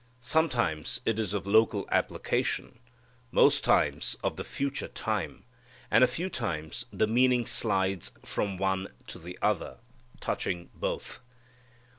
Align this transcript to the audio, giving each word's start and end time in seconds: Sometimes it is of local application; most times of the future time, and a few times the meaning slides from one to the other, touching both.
Sometimes 0.19 0.99
it 1.05 1.19
is 1.19 1.35
of 1.35 1.45
local 1.45 1.87
application; 1.91 2.79
most 3.29 3.63
times 3.63 4.17
of 4.23 4.35
the 4.35 4.43
future 4.43 4.87
time, 4.87 5.43
and 5.91 6.03
a 6.03 6.07
few 6.07 6.27
times 6.27 6.87
the 6.91 7.05
meaning 7.05 7.45
slides 7.45 8.11
from 8.25 8.57
one 8.57 8.87
to 9.05 9.19
the 9.19 9.37
other, 9.43 9.77
touching 10.19 10.71
both. 10.73 11.19